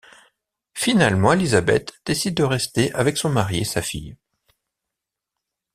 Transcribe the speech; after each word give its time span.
Finalement 0.73 1.33
Elisabeth 1.33 1.93
décide 2.05 2.33
de 2.35 2.41
rester 2.43 2.91
avec 2.95 3.17
son 3.17 3.29
mari 3.29 3.59
et 3.59 3.63
sa 3.65 3.83
fille. 3.83 4.17